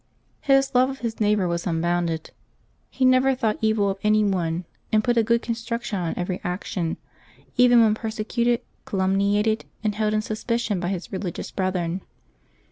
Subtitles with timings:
[0.39, 2.31] His love of his neighbor was unbounded.
[2.89, 6.97] He never thought evil of any one, and put a good construction on every action,
[7.55, 12.01] even when persecuted, calumniated, and held in suspicion by his religious brethren.